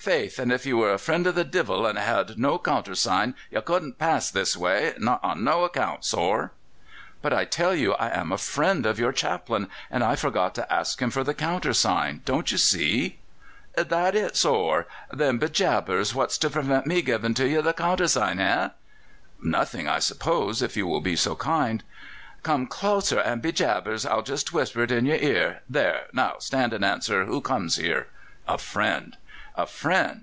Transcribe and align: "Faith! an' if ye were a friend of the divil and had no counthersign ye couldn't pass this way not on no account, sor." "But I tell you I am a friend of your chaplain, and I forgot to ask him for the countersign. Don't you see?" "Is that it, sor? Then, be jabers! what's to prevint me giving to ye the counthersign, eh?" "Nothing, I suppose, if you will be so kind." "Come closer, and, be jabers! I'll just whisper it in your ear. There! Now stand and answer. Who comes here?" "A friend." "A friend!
"Faith! 0.00 0.40
an' 0.40 0.50
if 0.50 0.64
ye 0.64 0.72
were 0.72 0.94
a 0.94 0.98
friend 0.98 1.26
of 1.26 1.34
the 1.34 1.44
divil 1.44 1.86
and 1.86 1.98
had 1.98 2.38
no 2.38 2.58
counthersign 2.58 3.34
ye 3.50 3.60
couldn't 3.60 3.98
pass 3.98 4.30
this 4.30 4.56
way 4.56 4.94
not 4.96 5.22
on 5.22 5.44
no 5.44 5.62
account, 5.62 6.06
sor." 6.06 6.52
"But 7.20 7.34
I 7.34 7.44
tell 7.44 7.74
you 7.74 7.92
I 7.92 8.08
am 8.08 8.32
a 8.32 8.38
friend 8.38 8.86
of 8.86 8.98
your 8.98 9.12
chaplain, 9.12 9.68
and 9.90 10.02
I 10.02 10.16
forgot 10.16 10.54
to 10.54 10.72
ask 10.72 11.02
him 11.02 11.10
for 11.10 11.22
the 11.22 11.34
countersign. 11.34 12.22
Don't 12.24 12.50
you 12.50 12.56
see?" 12.56 13.18
"Is 13.76 13.84
that 13.88 14.14
it, 14.14 14.36
sor? 14.38 14.86
Then, 15.12 15.36
be 15.36 15.50
jabers! 15.50 16.14
what's 16.14 16.38
to 16.38 16.48
prevint 16.48 16.86
me 16.86 17.02
giving 17.02 17.34
to 17.34 17.46
ye 17.46 17.60
the 17.60 17.74
counthersign, 17.74 18.40
eh?" 18.40 18.70
"Nothing, 19.42 19.86
I 19.86 19.98
suppose, 19.98 20.62
if 20.62 20.78
you 20.78 20.86
will 20.86 21.02
be 21.02 21.14
so 21.14 21.34
kind." 21.36 21.84
"Come 22.42 22.66
closer, 22.68 23.18
and, 23.18 23.42
be 23.42 23.52
jabers! 23.52 24.06
I'll 24.06 24.22
just 24.22 24.54
whisper 24.54 24.84
it 24.84 24.92
in 24.92 25.04
your 25.04 25.18
ear. 25.18 25.60
There! 25.68 26.06
Now 26.14 26.36
stand 26.38 26.72
and 26.72 26.86
answer. 26.86 27.26
Who 27.26 27.42
comes 27.42 27.76
here?" 27.76 28.06
"A 28.48 28.56
friend." 28.56 29.18
"A 29.56 29.66
friend! 29.66 30.18